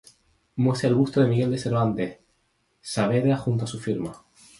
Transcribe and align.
Muestra 0.55 0.89
el 0.89 0.95
busto 0.95 1.21
de 1.21 1.27
Miguel 1.27 1.51
de 1.51 1.59
Cervantes 1.59 2.17
Saavedra 2.81 3.37
junto 3.37 3.65
a 3.65 3.67
su 3.67 3.79
firma. 3.79 4.25